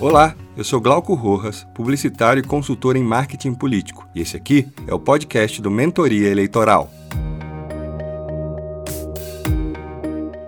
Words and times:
Olá, 0.00 0.34
eu 0.56 0.62
sou 0.62 0.80
Glauco 0.80 1.12
Rojas, 1.14 1.66
publicitário 1.74 2.40
e 2.40 2.46
consultor 2.46 2.96
em 2.96 3.02
marketing 3.02 3.52
político, 3.52 4.08
e 4.14 4.20
esse 4.20 4.36
aqui 4.36 4.66
é 4.86 4.94
o 4.94 4.98
podcast 4.98 5.60
do 5.60 5.70
Mentoria 5.70 6.28
Eleitoral. 6.28 6.88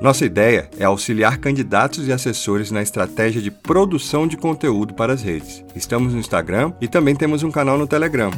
Nossa 0.00 0.24
ideia 0.24 0.70
é 0.78 0.84
auxiliar 0.84 1.38
candidatos 1.38 2.08
e 2.08 2.12
assessores 2.12 2.70
na 2.70 2.80
estratégia 2.80 3.42
de 3.42 3.50
produção 3.50 4.26
de 4.26 4.36
conteúdo 4.36 4.94
para 4.94 5.12
as 5.12 5.22
redes. 5.22 5.64
Estamos 5.74 6.14
no 6.14 6.20
Instagram 6.20 6.72
e 6.80 6.88
também 6.88 7.14
temos 7.14 7.42
um 7.42 7.50
canal 7.50 7.76
no 7.76 7.86
Telegram, 7.86 8.30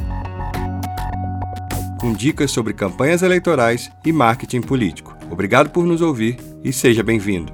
com 2.01 2.11
dicas 2.11 2.51
sobre 2.51 2.73
campanhas 2.73 3.21
eleitorais 3.21 3.89
e 4.03 4.11
marketing 4.11 4.61
político. 4.61 5.15
Obrigado 5.31 5.69
por 5.69 5.85
nos 5.85 6.01
ouvir 6.01 6.37
e 6.63 6.71
seja 6.71 7.03
bem-vindo. 7.03 7.51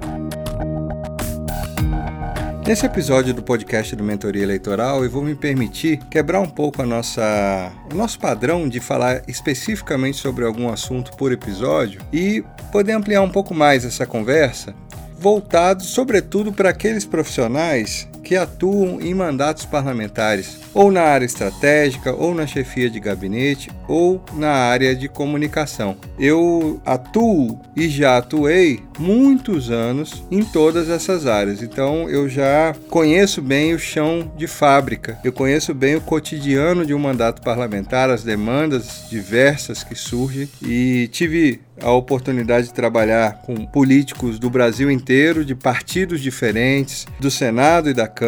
Nesse 2.66 2.86
episódio 2.86 3.34
do 3.34 3.42
podcast 3.42 3.96
do 3.96 4.04
Mentoria 4.04 4.44
Eleitoral, 4.44 5.02
eu 5.02 5.10
vou 5.10 5.22
me 5.22 5.34
permitir 5.34 5.98
quebrar 6.08 6.40
um 6.40 6.48
pouco 6.48 6.80
a 6.80 6.86
nossa, 6.86 7.72
o 7.92 7.96
nosso 7.96 8.20
padrão 8.20 8.68
de 8.68 8.78
falar 8.78 9.22
especificamente 9.26 10.18
sobre 10.18 10.44
algum 10.44 10.68
assunto 10.68 11.16
por 11.16 11.32
episódio 11.32 12.00
e 12.12 12.44
poder 12.70 12.92
ampliar 12.92 13.22
um 13.22 13.30
pouco 13.30 13.52
mais 13.52 13.84
essa 13.84 14.06
conversa, 14.06 14.72
voltado 15.18 15.82
sobretudo 15.82 16.52
para 16.52 16.70
aqueles 16.70 17.04
profissionais 17.04 18.08
que 18.30 18.36
atuam 18.36 19.00
em 19.00 19.12
mandatos 19.12 19.64
parlamentares, 19.64 20.56
ou 20.72 20.92
na 20.92 21.02
área 21.02 21.26
estratégica, 21.26 22.14
ou 22.14 22.32
na 22.32 22.46
chefia 22.46 22.88
de 22.88 23.00
gabinete, 23.00 23.72
ou 23.88 24.24
na 24.34 24.52
área 24.52 24.94
de 24.94 25.08
comunicação. 25.08 25.96
Eu 26.16 26.80
atuo 26.86 27.60
e 27.74 27.88
já 27.88 28.18
atuei 28.18 28.78
muitos 29.00 29.68
anos 29.68 30.22
em 30.30 30.44
todas 30.44 30.88
essas 30.88 31.26
áreas, 31.26 31.60
então 31.60 32.08
eu 32.08 32.28
já 32.28 32.72
conheço 32.88 33.42
bem 33.42 33.74
o 33.74 33.80
chão 33.80 34.32
de 34.36 34.46
fábrica, 34.46 35.18
eu 35.24 35.32
conheço 35.32 35.74
bem 35.74 35.96
o 35.96 36.00
cotidiano 36.00 36.86
de 36.86 36.94
um 36.94 37.00
mandato 37.00 37.42
parlamentar, 37.42 38.10
as 38.10 38.22
demandas 38.22 39.06
diversas 39.10 39.82
que 39.82 39.96
surgem 39.96 40.48
e 40.62 41.08
tive 41.10 41.62
a 41.82 41.90
oportunidade 41.90 42.68
de 42.68 42.74
trabalhar 42.74 43.40
com 43.42 43.54
políticos 43.66 44.38
do 44.38 44.50
Brasil 44.50 44.90
inteiro, 44.90 45.44
de 45.44 45.54
partidos 45.54 46.20
diferentes, 46.20 47.06
do 47.18 47.30
Senado 47.30 47.88
e 47.88 47.94
da 47.94 48.06
Câmara. 48.06 48.19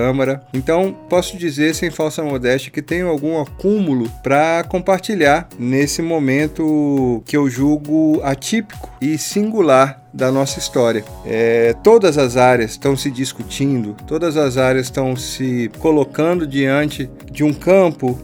Então, 0.53 0.97
posso 1.09 1.37
dizer 1.37 1.75
sem 1.75 1.91
falsa 1.91 2.23
modéstia 2.23 2.71
que 2.71 2.83
tenho 2.83 3.09
algum 3.09 3.41
acúmulo 3.41 4.09
para 4.23 4.65
compartilhar 4.65 5.49
nesse 5.59 6.03
momento 6.03 7.23
que 7.27 7.37
eu 7.37 7.49
julgo 7.49 8.21
atípico 8.23 8.91
e 9.01 9.19
singular 9.19 10.03
da 10.12 10.31
nossa 10.31 10.59
história. 10.59 11.05
É, 11.25 11.75
todas 11.83 12.19
as 12.19 12.37
áreas 12.37 12.73
estão 12.73 12.97
se 12.97 13.11
discutindo, 13.11 13.97
todas 14.07 14.37
as 14.37 14.57
áreas 14.57 14.87
estão 14.87 15.17
se 15.17 15.71
colocando 15.79 16.47
diante 16.47 17.11
de 17.31 17.43
um 17.43 17.53
campo 17.53 18.19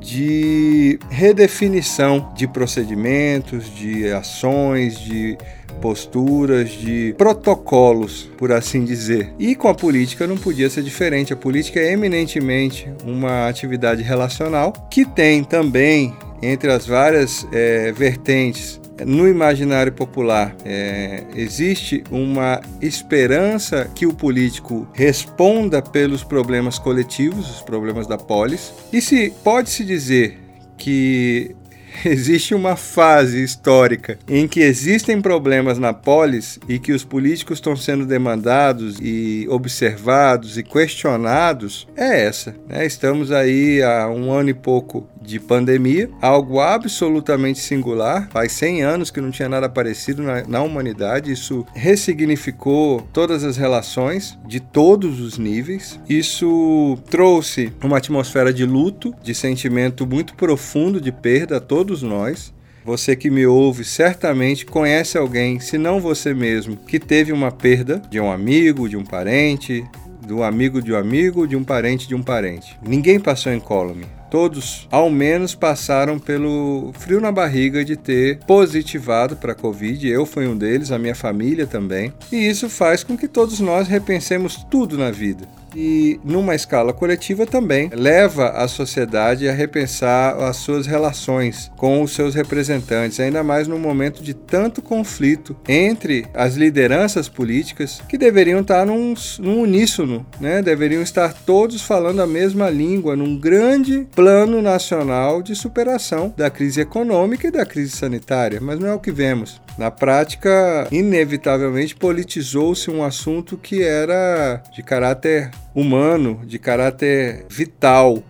de 0.00 0.98
redefinição 1.10 2.32
de 2.34 2.48
procedimentos, 2.48 3.72
de 3.72 4.10
ações, 4.10 4.98
de 4.98 5.36
posturas, 5.70 6.70
de 6.70 7.14
protocolos, 7.16 8.30
por 8.36 8.52
assim 8.52 8.84
dizer. 8.84 9.32
E 9.38 9.54
com 9.54 9.68
a 9.68 9.74
política 9.74 10.26
não 10.26 10.36
podia 10.36 10.68
ser 10.68 10.82
diferente. 10.82 11.32
A 11.32 11.36
política 11.36 11.80
é 11.80 11.92
eminentemente 11.92 12.90
uma 13.04 13.48
atividade 13.48 14.02
relacional 14.02 14.72
que 14.90 15.04
tem 15.04 15.44
também, 15.44 16.14
entre 16.42 16.70
as 16.70 16.86
várias 16.86 17.46
é, 17.52 17.92
vertentes 17.92 18.80
no 19.04 19.28
imaginário 19.28 19.92
popular 19.92 20.54
é, 20.64 21.24
existe 21.34 22.04
uma 22.10 22.60
esperança 22.80 23.90
que 23.94 24.06
o 24.06 24.12
político 24.12 24.86
responda 24.92 25.80
pelos 25.80 26.22
problemas 26.22 26.78
coletivos, 26.78 27.50
os 27.50 27.62
problemas 27.62 28.06
da 28.06 28.18
polis, 28.18 28.72
e 28.92 29.00
se 29.00 29.32
pode 29.42 29.70
se 29.70 29.84
dizer 29.84 30.38
que 30.76 31.54
existe 32.04 32.54
uma 32.54 32.76
fase 32.76 33.42
histórica 33.42 34.18
em 34.28 34.46
que 34.46 34.60
existem 34.60 35.20
problemas 35.20 35.78
na 35.78 35.92
polis 35.92 36.58
e 36.68 36.78
que 36.78 36.92
os 36.92 37.04
políticos 37.04 37.58
estão 37.58 37.76
sendo 37.76 38.06
demandados 38.06 38.98
e 39.00 39.46
observados 39.48 40.56
e 40.56 40.62
questionados, 40.62 41.86
é 41.96 42.24
essa. 42.24 42.54
Né? 42.68 42.86
Estamos 42.86 43.30
aí 43.30 43.82
há 43.82 44.08
um 44.08 44.32
ano 44.32 44.50
e 44.50 44.54
pouco 44.54 45.06
de 45.20 45.38
pandemia, 45.38 46.10
algo 46.20 46.60
absolutamente 46.60 47.58
singular. 47.58 48.28
Faz 48.30 48.52
100 48.52 48.82
anos 48.82 49.10
que 49.10 49.20
não 49.20 49.30
tinha 49.30 49.48
nada 49.48 49.68
parecido 49.68 50.22
na, 50.22 50.42
na, 50.46 50.62
humanidade. 50.62 51.32
Isso 51.32 51.66
ressignificou 51.74 53.06
todas 53.12 53.44
as 53.44 53.56
relações 53.56 54.38
de 54.46 54.60
todos 54.60 55.20
os 55.20 55.38
níveis. 55.38 56.00
Isso 56.08 56.98
trouxe 57.10 57.72
uma 57.82 57.98
atmosfera 57.98 58.52
de 58.52 58.64
luto, 58.64 59.14
de 59.22 59.34
sentimento 59.34 60.06
muito 60.06 60.34
profundo 60.34 61.00
de 61.00 61.12
perda 61.12 61.58
a 61.58 61.60
todos 61.60 62.02
nós. 62.02 62.52
Você 62.84 63.14
que 63.14 63.30
me 63.30 63.46
ouve 63.46 63.84
certamente 63.84 64.64
conhece 64.64 65.18
alguém, 65.18 65.60
se 65.60 65.76
não 65.76 66.00
você 66.00 66.32
mesmo, 66.32 66.76
que 66.76 66.98
teve 66.98 67.30
uma 67.30 67.52
perda 67.52 68.00
de 68.10 68.18
um 68.18 68.32
amigo, 68.32 68.88
de 68.88 68.96
um 68.96 69.04
parente, 69.04 69.84
do 70.26 70.42
amigo 70.42 70.80
de 70.80 70.92
um 70.92 70.96
amigo, 70.96 71.46
de 71.46 71.56
um 71.56 71.64
parente 71.64 72.08
de 72.08 72.14
um 72.14 72.22
parente. 72.22 72.78
Ninguém 72.86 73.18
passou 73.18 73.52
incólume. 73.52 74.06
Todos, 74.30 74.86
ao 74.90 75.10
menos, 75.10 75.54
passaram 75.54 76.18
pelo 76.18 76.92
frio 76.98 77.20
na 77.20 77.32
barriga 77.32 77.84
de 77.84 77.96
ter 77.96 78.38
positivado 78.46 79.36
para 79.36 79.52
a 79.52 79.56
Covid. 79.56 80.08
Eu 80.08 80.24
fui 80.24 80.46
um 80.46 80.56
deles, 80.56 80.92
a 80.92 80.98
minha 80.98 81.14
família 81.14 81.66
também. 81.66 82.12
E 82.30 82.36
isso 82.36 82.68
faz 82.68 83.02
com 83.02 83.16
que 83.16 83.26
todos 83.26 83.58
nós 83.58 83.88
repensemos 83.88 84.64
tudo 84.70 84.96
na 84.96 85.10
vida 85.10 85.59
e, 85.74 86.20
numa 86.24 86.54
escala 86.54 86.92
coletiva, 86.92 87.46
também 87.46 87.90
leva 87.92 88.50
a 88.50 88.68
sociedade 88.68 89.48
a 89.48 89.52
repensar 89.52 90.36
as 90.42 90.56
suas 90.56 90.86
relações 90.86 91.70
com 91.76 92.02
os 92.02 92.12
seus 92.12 92.34
representantes, 92.34 93.20
ainda 93.20 93.42
mais 93.42 93.66
num 93.66 93.78
momento 93.78 94.22
de 94.22 94.34
tanto 94.34 94.82
conflito 94.82 95.56
entre 95.68 96.26
as 96.34 96.54
lideranças 96.54 97.28
políticas 97.28 98.02
que 98.08 98.18
deveriam 98.18 98.60
estar 98.60 98.84
num, 98.84 99.14
num 99.38 99.62
uníssono, 99.62 100.26
né? 100.40 100.62
deveriam 100.62 101.02
estar 101.02 101.32
todos 101.32 101.82
falando 101.82 102.20
a 102.20 102.26
mesma 102.26 102.68
língua 102.70 103.16
num 103.16 103.38
grande 103.38 104.06
plano 104.14 104.60
nacional 104.62 105.42
de 105.42 105.54
superação 105.54 106.32
da 106.36 106.50
crise 106.50 106.80
econômica 106.80 107.48
e 107.48 107.50
da 107.50 107.64
crise 107.64 107.90
sanitária, 107.90 108.60
mas 108.60 108.78
não 108.78 108.88
é 108.88 108.94
o 108.94 108.98
que 108.98 109.12
vemos. 109.12 109.60
Na 109.78 109.90
prática, 109.90 110.86
inevitavelmente 110.90 111.94
politizou-se 111.94 112.90
um 112.90 113.02
assunto 113.02 113.56
que 113.56 113.82
era 113.82 114.62
de 114.74 114.82
caráter 114.82 115.50
humano, 115.74 116.42
de 116.44 116.58
caráter 116.58 117.46
vital 117.48 118.22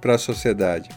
para 0.00 0.14
a 0.14 0.18
sociedade. 0.18 0.90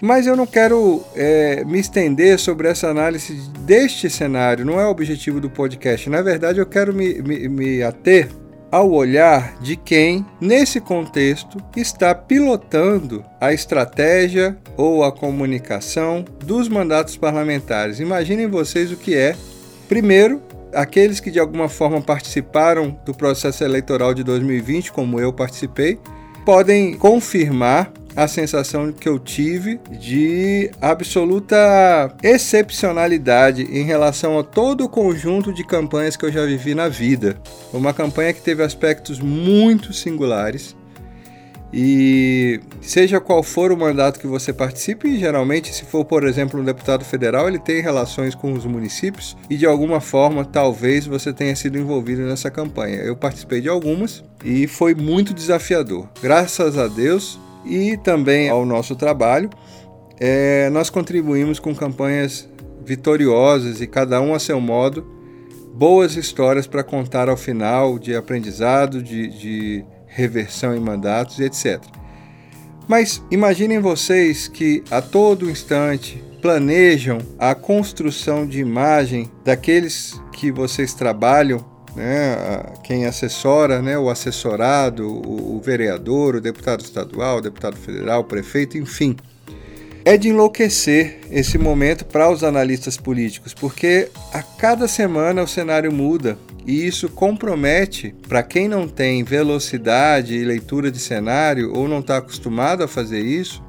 Mas 0.00 0.26
eu 0.26 0.36
não 0.36 0.46
quero 0.46 1.02
é, 1.14 1.64
me 1.64 1.78
estender 1.78 2.38
sobre 2.38 2.68
essa 2.68 2.88
análise 2.88 3.34
deste 3.60 4.10
cenário, 4.10 4.64
não 4.64 4.78
é 4.78 4.86
o 4.86 4.90
objetivo 4.90 5.40
do 5.40 5.48
podcast. 5.48 6.10
Na 6.10 6.20
verdade, 6.20 6.58
eu 6.58 6.66
quero 6.66 6.92
me, 6.92 7.22
me, 7.22 7.48
me 7.48 7.82
ater 7.82 8.28
ao 8.74 8.90
olhar 8.90 9.54
de 9.60 9.76
quem, 9.76 10.26
nesse 10.40 10.80
contexto, 10.80 11.58
está 11.76 12.12
pilotando 12.12 13.24
a 13.40 13.52
estratégia 13.52 14.58
ou 14.76 15.04
a 15.04 15.12
comunicação 15.12 16.24
dos 16.44 16.68
mandatos 16.68 17.16
parlamentares. 17.16 18.00
Imaginem 18.00 18.48
vocês 18.48 18.90
o 18.90 18.96
que 18.96 19.14
é, 19.14 19.36
primeiro, 19.88 20.42
aqueles 20.74 21.20
que 21.20 21.30
de 21.30 21.38
alguma 21.38 21.68
forma 21.68 22.00
participaram 22.00 22.98
do 23.06 23.14
processo 23.14 23.62
eleitoral 23.62 24.12
de 24.12 24.24
2020, 24.24 24.90
como 24.90 25.20
eu 25.20 25.32
participei, 25.32 26.00
podem 26.44 26.94
confirmar 26.94 27.92
a 28.16 28.28
sensação 28.28 28.92
que 28.92 29.08
eu 29.08 29.18
tive 29.18 29.80
de 29.90 30.70
absoluta 30.80 32.14
excepcionalidade 32.22 33.62
em 33.62 33.84
relação 33.84 34.38
a 34.38 34.42
todo 34.42 34.84
o 34.84 34.88
conjunto 34.88 35.52
de 35.52 35.64
campanhas 35.64 36.16
que 36.16 36.24
eu 36.24 36.32
já 36.32 36.44
vivi 36.44 36.74
na 36.74 36.88
vida. 36.88 37.36
Uma 37.72 37.92
campanha 37.92 38.32
que 38.32 38.40
teve 38.40 38.62
aspectos 38.62 39.18
muito 39.20 39.92
singulares 39.92 40.76
e 41.76 42.60
seja 42.80 43.18
qual 43.18 43.42
for 43.42 43.72
o 43.72 43.76
mandato 43.76 44.20
que 44.20 44.28
você 44.28 44.52
participe, 44.52 45.18
geralmente, 45.18 45.74
se 45.74 45.84
for, 45.84 46.04
por 46.04 46.24
exemplo, 46.24 46.60
um 46.60 46.64
deputado 46.64 47.04
federal, 47.04 47.48
ele 47.48 47.58
tem 47.58 47.82
relações 47.82 48.32
com 48.32 48.52
os 48.52 48.64
municípios 48.64 49.36
e 49.50 49.56
de 49.56 49.66
alguma 49.66 50.00
forma 50.00 50.44
talvez 50.44 51.04
você 51.04 51.32
tenha 51.32 51.56
sido 51.56 51.76
envolvido 51.76 52.22
nessa 52.22 52.48
campanha. 52.48 52.98
Eu 52.98 53.16
participei 53.16 53.60
de 53.60 53.68
algumas 53.68 54.22
e 54.44 54.68
foi 54.68 54.94
muito 54.94 55.34
desafiador. 55.34 56.08
Graças 56.22 56.78
a 56.78 56.86
Deus 56.86 57.40
e 57.64 57.96
também 57.96 58.48
ao 58.48 58.64
nosso 58.64 58.94
trabalho, 58.96 59.50
é, 60.18 60.70
nós 60.70 60.90
contribuímos 60.90 61.58
com 61.58 61.74
campanhas 61.74 62.48
vitoriosas 62.84 63.80
e 63.80 63.86
cada 63.86 64.20
um 64.20 64.34
a 64.34 64.38
seu 64.38 64.60
modo, 64.60 65.06
boas 65.74 66.16
histórias 66.16 66.66
para 66.66 66.84
contar 66.84 67.28
ao 67.28 67.36
final 67.36 67.98
de 67.98 68.14
aprendizado, 68.14 69.02
de, 69.02 69.28
de 69.28 69.84
reversão 70.06 70.76
em 70.76 70.80
mandatos 70.80 71.38
e 71.38 71.44
etc. 71.44 71.82
Mas 72.86 73.22
imaginem 73.30 73.80
vocês 73.80 74.46
que 74.46 74.84
a 74.90 75.00
todo 75.00 75.50
instante 75.50 76.22
planejam 76.40 77.18
a 77.38 77.54
construção 77.54 78.46
de 78.46 78.60
imagem 78.60 79.30
daqueles 79.42 80.20
que 80.32 80.52
vocês 80.52 80.92
trabalham 80.92 81.64
né, 81.94 82.36
quem 82.82 83.06
assessora, 83.06 83.80
né, 83.80 83.98
o 83.98 84.10
assessorado, 84.10 85.06
o, 85.08 85.56
o 85.56 85.60
vereador, 85.60 86.36
o 86.36 86.40
deputado 86.40 86.80
estadual, 86.80 87.38
o 87.38 87.40
deputado 87.40 87.76
federal, 87.76 88.20
o 88.20 88.24
prefeito, 88.24 88.76
enfim. 88.76 89.16
É 90.04 90.18
de 90.18 90.28
enlouquecer 90.28 91.20
esse 91.30 91.56
momento 91.56 92.04
para 92.04 92.30
os 92.30 92.44
analistas 92.44 92.96
políticos, 92.96 93.54
porque 93.54 94.10
a 94.32 94.42
cada 94.42 94.86
semana 94.86 95.42
o 95.42 95.48
cenário 95.48 95.90
muda 95.90 96.36
e 96.66 96.86
isso 96.86 97.08
compromete, 97.08 98.14
para 98.28 98.42
quem 98.42 98.68
não 98.68 98.88
tem 98.88 99.22
velocidade 99.22 100.34
e 100.34 100.44
leitura 100.44 100.90
de 100.90 100.98
cenário 100.98 101.72
ou 101.74 101.88
não 101.88 102.00
está 102.00 102.18
acostumado 102.18 102.82
a 102.82 102.88
fazer 102.88 103.20
isso, 103.20 103.62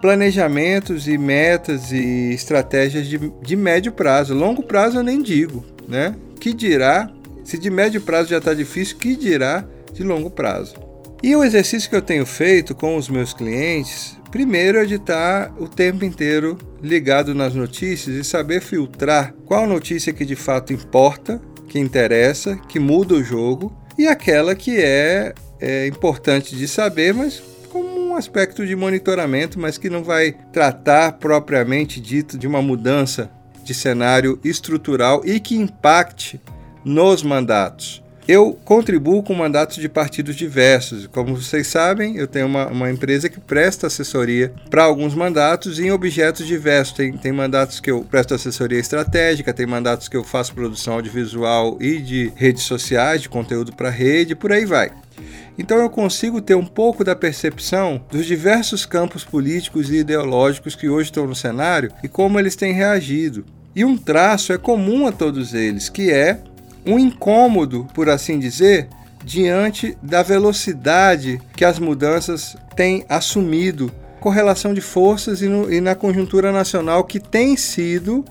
planejamentos 0.00 1.06
e 1.06 1.18
metas 1.18 1.92
e 1.92 2.32
estratégias 2.32 3.06
de, 3.06 3.18
de 3.18 3.56
médio 3.56 3.92
prazo. 3.92 4.34
Longo 4.34 4.62
prazo 4.62 4.98
eu 4.98 5.02
nem 5.02 5.22
digo, 5.22 5.64
né? 5.86 6.14
Que 6.38 6.54
dirá, 6.54 7.10
se 7.50 7.58
de 7.58 7.68
médio 7.68 8.00
prazo 8.00 8.28
já 8.28 8.38
está 8.38 8.54
difícil, 8.54 8.96
que 8.96 9.16
dirá 9.16 9.64
de 9.92 10.04
longo 10.04 10.30
prazo? 10.30 10.76
E 11.20 11.34
o 11.34 11.42
exercício 11.42 11.90
que 11.90 11.96
eu 11.96 12.00
tenho 12.00 12.24
feito 12.24 12.76
com 12.76 12.96
os 12.96 13.08
meus 13.08 13.34
clientes, 13.34 14.16
primeiro 14.30 14.78
é 14.78 14.84
de 14.84 14.94
estar 14.94 15.52
o 15.58 15.66
tempo 15.66 16.04
inteiro 16.04 16.56
ligado 16.80 17.34
nas 17.34 17.52
notícias 17.52 18.14
e 18.14 18.22
saber 18.22 18.60
filtrar 18.60 19.34
qual 19.46 19.66
notícia 19.66 20.12
que 20.12 20.24
de 20.24 20.36
fato 20.36 20.72
importa, 20.72 21.42
que 21.66 21.76
interessa, 21.76 22.54
que 22.68 22.78
muda 22.78 23.14
o 23.14 23.24
jogo, 23.24 23.76
e 23.98 24.06
aquela 24.06 24.54
que 24.54 24.78
é, 24.78 25.34
é 25.60 25.88
importante 25.88 26.54
de 26.54 26.68
saber, 26.68 27.12
mas 27.12 27.42
como 27.68 27.98
um 27.98 28.14
aspecto 28.14 28.64
de 28.64 28.76
monitoramento, 28.76 29.58
mas 29.58 29.76
que 29.76 29.90
não 29.90 30.04
vai 30.04 30.36
tratar 30.52 31.14
propriamente 31.14 32.00
dito 32.00 32.38
de 32.38 32.46
uma 32.46 32.62
mudança 32.62 33.28
de 33.64 33.74
cenário 33.74 34.38
estrutural 34.44 35.22
e 35.24 35.40
que 35.40 35.56
impacte 35.56 36.40
nos 36.84 37.22
mandatos. 37.22 38.02
Eu 38.28 38.56
contribuo 38.64 39.24
com 39.24 39.34
mandatos 39.34 39.78
de 39.78 39.88
partidos 39.88 40.36
diversos. 40.36 41.08
Como 41.08 41.34
vocês 41.34 41.66
sabem, 41.66 42.16
eu 42.16 42.28
tenho 42.28 42.46
uma, 42.46 42.68
uma 42.68 42.90
empresa 42.90 43.28
que 43.28 43.40
presta 43.40 43.88
assessoria 43.88 44.54
para 44.70 44.84
alguns 44.84 45.14
mandatos 45.14 45.80
em 45.80 45.90
objetos 45.90 46.46
diversos. 46.46 46.94
Tem, 46.94 47.12
tem 47.12 47.32
mandatos 47.32 47.80
que 47.80 47.90
eu 47.90 48.04
presto 48.04 48.32
assessoria 48.32 48.78
estratégica, 48.78 49.52
tem 49.52 49.66
mandatos 49.66 50.06
que 50.06 50.16
eu 50.16 50.22
faço 50.22 50.54
produção 50.54 50.94
audiovisual 50.94 51.76
e 51.80 51.98
de 51.98 52.32
redes 52.36 52.62
sociais, 52.62 53.22
de 53.22 53.28
conteúdo 53.28 53.74
para 53.74 53.90
rede, 53.90 54.36
por 54.36 54.52
aí 54.52 54.64
vai. 54.64 54.92
Então 55.58 55.78
eu 55.78 55.90
consigo 55.90 56.40
ter 56.40 56.54
um 56.54 56.64
pouco 56.64 57.02
da 57.02 57.16
percepção 57.16 58.00
dos 58.10 58.26
diversos 58.26 58.86
campos 58.86 59.24
políticos 59.24 59.90
e 59.90 59.96
ideológicos 59.96 60.76
que 60.76 60.88
hoje 60.88 61.08
estão 61.08 61.26
no 61.26 61.34
cenário 61.34 61.90
e 62.02 62.08
como 62.08 62.38
eles 62.38 62.54
têm 62.54 62.72
reagido. 62.72 63.44
E 63.74 63.84
um 63.84 63.96
traço 63.96 64.52
é 64.52 64.58
comum 64.58 65.06
a 65.06 65.12
todos 65.12 65.54
eles, 65.54 65.88
que 65.88 66.10
é 66.10 66.42
um 66.86 66.98
incômodo, 66.98 67.86
por 67.94 68.08
assim 68.08 68.38
dizer, 68.38 68.88
diante 69.24 69.96
da 70.02 70.22
velocidade 70.22 71.40
que 71.54 71.64
as 71.64 71.78
mudanças 71.78 72.56
têm 72.74 73.04
assumido, 73.08 73.92
correlação 74.20 74.72
de 74.74 74.80
forças 74.80 75.42
e, 75.42 75.48
no, 75.48 75.72
e 75.72 75.80
na 75.80 75.94
conjuntura 75.94 76.52
nacional, 76.52 77.04
que 77.04 77.20
tem 77.20 77.56
sido 77.56 78.24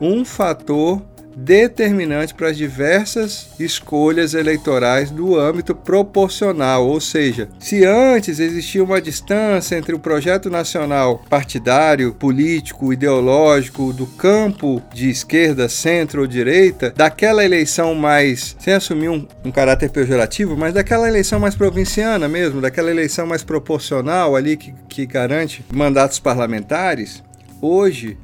um 0.00 0.24
fator 0.24 1.02
determinante 1.36 2.32
para 2.32 2.48
as 2.48 2.56
diversas 2.56 3.50
escolhas 3.60 4.32
eleitorais 4.32 5.10
do 5.10 5.38
âmbito 5.38 5.74
proporcional, 5.74 6.88
ou 6.88 6.98
seja, 6.98 7.50
se 7.58 7.84
antes 7.84 8.40
existia 8.40 8.82
uma 8.82 9.02
distância 9.02 9.76
entre 9.76 9.94
o 9.94 9.98
projeto 9.98 10.48
nacional 10.48 11.22
partidário, 11.28 12.14
político, 12.14 12.90
ideológico 12.90 13.92
do 13.92 14.06
campo 14.06 14.82
de 14.94 15.10
esquerda, 15.10 15.68
centro 15.68 16.22
ou 16.22 16.26
direita, 16.26 16.90
daquela 16.96 17.44
eleição 17.44 17.94
mais, 17.94 18.56
sem 18.58 18.72
assumir 18.72 19.10
um, 19.10 19.28
um 19.44 19.52
caráter 19.52 19.90
pejorativo, 19.90 20.56
mas 20.56 20.72
daquela 20.72 21.06
eleição 21.06 21.38
mais 21.38 21.54
provinciana 21.54 22.26
mesmo, 22.26 22.62
daquela 22.62 22.90
eleição 22.90 23.26
mais 23.26 23.44
proporcional 23.44 24.34
ali 24.34 24.56
que, 24.56 24.74
que 24.88 25.04
garante 25.04 25.62
mandatos 25.70 26.18
parlamentares, 26.18 27.22
hoje 27.60 28.16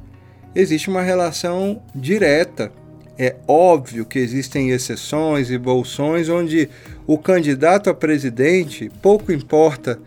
existe 0.55 0.89
uma 0.89 1.01
relação 1.01 1.81
direta 1.93 2.71
é 3.17 3.35
óbvio 3.47 4.05
que 4.05 4.19
existem 4.19 4.69
exceções 4.71 5.49
e 5.49 5.57
bolsões 5.57 6.29
onde 6.29 6.69
o 7.05 7.17
candidato 7.17 7.89
a 7.89 7.93
presidente 7.93 8.91
pouco 9.01 9.31
importa 9.31 9.99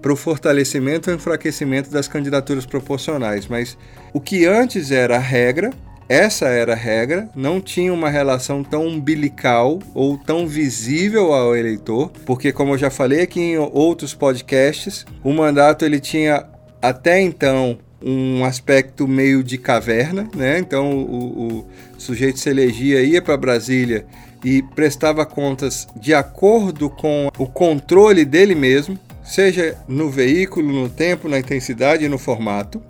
para 0.00 0.12
o 0.12 0.16
fortalecimento 0.16 1.10
ou 1.10 1.16
enfraquecimento 1.16 1.90
das 1.90 2.06
candidaturas 2.06 2.66
proporcionais, 2.66 3.46
mas 3.46 3.76
o 4.12 4.20
que 4.20 4.44
antes 4.44 4.90
era 4.90 5.16
a 5.16 5.20
regra, 5.20 5.70
essa 6.06 6.46
era 6.46 6.72
a 6.72 6.76
regra, 6.76 7.28
não 7.34 7.58
tinha 7.58 7.92
uma 7.92 8.10
relação 8.10 8.62
tão 8.62 8.86
umbilical 8.86 9.78
ou 9.94 10.18
tão 10.18 10.46
visível 10.46 11.32
ao 11.32 11.56
eleitor, 11.56 12.10
porque 12.26 12.52
como 12.52 12.74
eu 12.74 12.78
já 12.78 12.90
falei 12.90 13.22
aqui 13.22 13.40
em 13.40 13.56
outros 13.56 14.12
podcasts, 14.12 15.06
o 15.22 15.32
mandato 15.32 15.86
ele 15.86 15.98
tinha 15.98 16.44
até 16.82 17.18
então 17.18 17.78
um 18.04 18.44
aspecto 18.44 19.08
meio 19.08 19.42
de 19.42 19.56
caverna, 19.56 20.28
né? 20.36 20.58
Então 20.58 20.92
o, 20.98 21.48
o 21.48 21.66
sujeito 21.96 22.38
se 22.38 22.50
elegia, 22.50 23.02
ia 23.02 23.22
para 23.22 23.36
Brasília 23.36 24.04
e 24.44 24.62
prestava 24.62 25.24
contas 25.24 25.88
de 25.96 26.12
acordo 26.12 26.90
com 26.90 27.30
o 27.38 27.46
controle 27.46 28.26
dele 28.26 28.54
mesmo, 28.54 28.98
seja 29.24 29.78
no 29.88 30.10
veículo, 30.10 30.70
no 30.70 30.88
tempo, 30.88 31.30
na 31.30 31.38
intensidade 31.38 32.04
e 32.04 32.08
no 32.08 32.18
formato. 32.18 32.82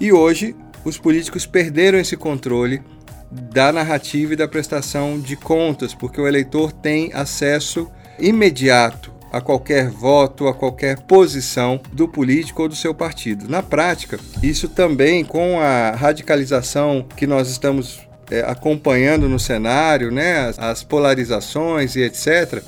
E 0.00 0.12
hoje 0.12 0.56
os 0.84 0.98
políticos 0.98 1.46
perderam 1.46 1.98
esse 1.98 2.16
controle 2.16 2.82
da 3.30 3.72
narrativa 3.72 4.32
e 4.32 4.36
da 4.36 4.48
prestação 4.48 5.20
de 5.20 5.36
contas, 5.36 5.94
porque 5.94 6.20
o 6.20 6.26
eleitor 6.26 6.72
tem 6.72 7.12
acesso 7.14 7.88
imediato 8.18 9.12
a 9.32 9.40
qualquer 9.40 9.88
voto, 9.88 10.46
a 10.46 10.52
qualquer 10.52 11.00
posição 11.00 11.80
do 11.90 12.06
político 12.06 12.62
ou 12.62 12.68
do 12.68 12.76
seu 12.76 12.94
partido. 12.94 13.48
Na 13.48 13.62
prática, 13.62 14.20
isso 14.42 14.68
também 14.68 15.24
com 15.24 15.58
a 15.58 15.92
radicalização 15.92 17.06
que 17.16 17.26
nós 17.26 17.48
estamos 17.48 18.06
é, 18.30 18.40
acompanhando 18.40 19.28
no 19.28 19.38
cenário, 19.38 20.10
né, 20.10 20.48
as, 20.48 20.58
as 20.58 20.84
polarizações 20.84 21.96
e 21.96 22.02
etc. 22.02 22.62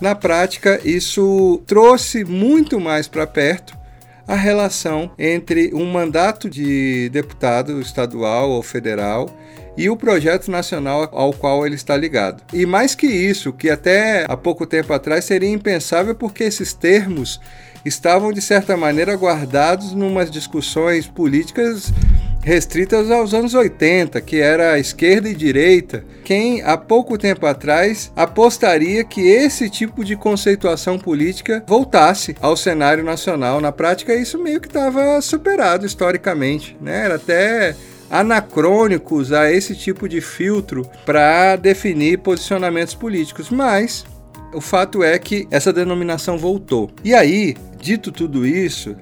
Na 0.00 0.14
prática, 0.14 0.80
isso 0.82 1.62
trouxe 1.66 2.24
muito 2.24 2.80
mais 2.80 3.06
para 3.06 3.26
perto 3.26 3.78
a 4.26 4.34
relação 4.34 5.10
entre 5.18 5.74
um 5.74 5.84
mandato 5.84 6.48
de 6.48 7.10
deputado 7.10 7.80
estadual 7.80 8.50
ou 8.50 8.62
federal 8.62 9.28
e 9.76 9.88
o 9.88 9.96
projeto 9.96 10.50
nacional 10.50 11.08
ao 11.12 11.32
qual 11.32 11.66
ele 11.66 11.74
está 11.74 11.96
ligado. 11.96 12.42
E 12.52 12.66
mais 12.66 12.94
que 12.94 13.06
isso, 13.06 13.52
que 13.52 13.70
até 13.70 14.24
há 14.28 14.36
pouco 14.36 14.66
tempo 14.66 14.92
atrás 14.92 15.24
seria 15.24 15.50
impensável 15.50 16.14
porque 16.14 16.44
esses 16.44 16.72
termos 16.72 17.40
estavam 17.84 18.32
de 18.32 18.42
certa 18.42 18.76
maneira 18.76 19.16
guardados 19.16 19.92
numas 19.92 20.30
discussões 20.30 21.06
políticas 21.06 21.92
restritas 22.42 23.10
aos 23.10 23.34
anos 23.34 23.54
80, 23.54 24.20
que 24.20 24.40
era 24.40 24.78
esquerda 24.78 25.28
e 25.28 25.34
direita. 25.34 26.04
Quem 26.24 26.62
há 26.62 26.76
pouco 26.76 27.18
tempo 27.18 27.44
atrás 27.46 28.10
apostaria 28.16 29.04
que 29.04 29.20
esse 29.20 29.68
tipo 29.68 30.04
de 30.04 30.16
conceituação 30.16 30.98
política 30.98 31.62
voltasse 31.66 32.34
ao 32.40 32.56
cenário 32.56 33.04
nacional? 33.04 33.60
Na 33.60 33.72
prática, 33.72 34.14
isso 34.14 34.38
meio 34.38 34.60
que 34.60 34.68
estava 34.68 35.20
superado 35.20 35.84
historicamente, 35.84 36.76
né? 36.80 37.04
Era 37.04 37.16
até 37.16 37.76
anacrônico 38.10 39.14
usar 39.14 39.52
esse 39.52 39.74
tipo 39.74 40.08
de 40.08 40.20
filtro 40.20 40.84
para 41.06 41.56
definir 41.56 42.18
posicionamentos 42.18 42.94
políticos, 42.94 43.50
mas 43.50 44.04
o 44.52 44.60
fato 44.60 45.02
é 45.02 45.18
que 45.18 45.46
essa 45.50 45.72
denominação 45.72 46.36
voltou. 46.36 46.90
E 47.04 47.14
aí, 47.14 47.56
dito 47.78 48.10
tudo 48.10 48.46
isso, 48.46 48.96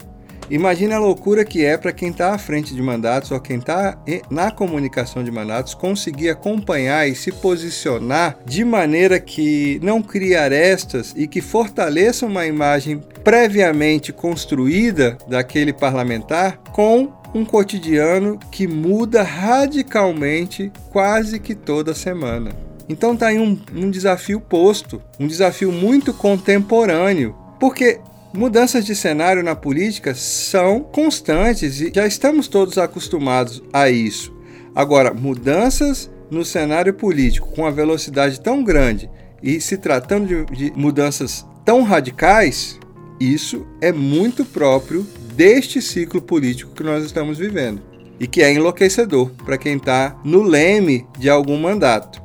Imagine 0.51 0.95
a 0.95 0.99
loucura 0.99 1.45
que 1.45 1.63
é 1.65 1.77
para 1.77 1.93
quem 1.93 2.09
está 2.09 2.35
à 2.35 2.39
frente 2.39 2.75
de 2.75 2.81
mandatos 2.81 3.31
ou 3.31 3.39
quem 3.39 3.59
está 3.59 3.99
na 4.31 4.51
comunicação 4.51 5.23
de 5.23 5.31
mandatos 5.31 5.75
conseguir 5.75 6.31
acompanhar 6.31 7.07
e 7.07 7.15
se 7.15 7.31
posicionar 7.31 8.39
de 8.47 8.65
maneira 8.65 9.21
que 9.21 9.79
não 9.83 10.01
crie 10.01 10.35
arestas 10.35 11.13
e 11.15 11.27
que 11.27 11.43
fortaleça 11.43 12.25
uma 12.25 12.47
imagem 12.47 12.99
previamente 13.23 14.11
construída 14.11 15.19
daquele 15.29 15.73
parlamentar 15.73 16.59
com 16.73 17.13
um 17.35 17.45
cotidiano 17.45 18.39
que 18.51 18.67
muda 18.67 19.23
radicalmente 19.23 20.73
quase 20.91 21.39
que 21.39 21.55
toda 21.55 21.95
semana. 21.95 22.51
Então 22.89 23.17
tá 23.17 23.27
aí 23.27 23.39
um, 23.39 23.59
um 23.75 23.91
desafio 23.91 24.41
posto, 24.41 25.03
um 25.21 25.27
desafio 25.27 25.71
muito 25.71 26.15
contemporâneo, 26.15 27.37
porque 27.61 28.01
mudanças 28.33 28.85
de 28.85 28.95
cenário 28.95 29.43
na 29.43 29.55
política 29.55 30.15
são 30.15 30.81
constantes 30.81 31.81
e 31.81 31.93
já 31.95 32.07
estamos 32.07 32.49
todos 32.49 32.79
acostumados 32.79 33.63
a 33.73 33.91
isso. 33.91 34.35
Agora, 34.75 35.13
mudanças 35.13 36.11
no 36.31 36.45
cenário 36.45 36.95
político 36.95 37.51
com 37.53 37.67
a 37.67 37.71
velocidade 37.71 38.41
tão 38.41 38.63
grande 38.63 39.11
e 39.43 39.61
se 39.61 39.77
tratando 39.77 40.27
de, 40.27 40.71
de 40.71 40.73
mudanças 40.77 41.45
tão 41.65 41.83
radicais, 41.83 42.79
isso 43.21 43.67
é 43.81 43.93
muito 43.93 44.45
próprio 44.45 45.07
deste 45.39 45.81
ciclo 45.81 46.21
político 46.21 46.73
que 46.75 46.83
nós 46.83 47.05
estamos 47.05 47.39
vivendo 47.39 47.81
e 48.19 48.27
que 48.27 48.43
é 48.43 48.53
enlouquecedor 48.53 49.31
para 49.45 49.57
quem 49.57 49.77
está 49.77 50.21
no 50.25 50.43
leme 50.43 51.07
de 51.17 51.31
algum 51.31 51.57
mandato. 51.57 52.21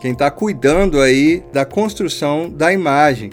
quem 0.00 0.12
está 0.12 0.28
cuidando 0.28 1.00
aí 1.00 1.42
da 1.52 1.64
construção 1.64 2.50
da 2.50 2.72
imagem. 2.72 3.30